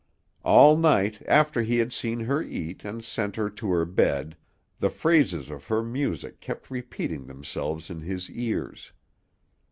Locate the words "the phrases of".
4.79-5.67